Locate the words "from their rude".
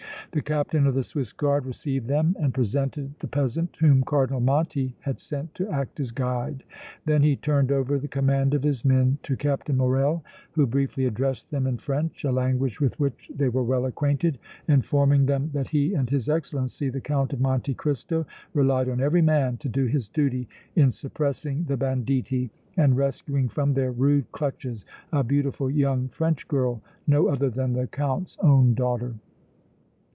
23.49-24.31